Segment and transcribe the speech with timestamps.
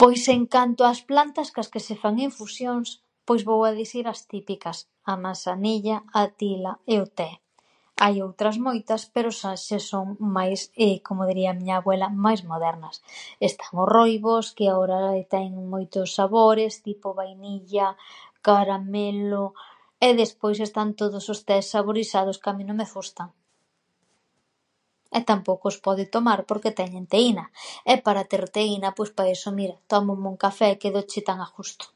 [0.00, 2.88] Pois en canto ás plantas cas que se fan infusións,
[3.26, 4.78] pois vou a disir as típicas:
[5.10, 7.30] a mansanilla, a tila e o té.
[8.02, 10.60] Hai outras moitas pero xa se son máis,
[11.06, 12.94] como diría a miña abuela, máis modernas.
[13.48, 14.98] Están o roibos, que ahora
[15.34, 17.86] ten moitos sabores, tipo vainilla,
[18.46, 19.46] caramelo
[20.06, 23.28] e despois están todos os tés saborisados que a min non me ghustan.
[25.18, 27.44] E tampouco os pode tomar porque teñen teína
[27.92, 31.48] e para ter teína, pois pa eso, mira, tómome un café e quédoche tan a
[31.56, 31.86] ghusto.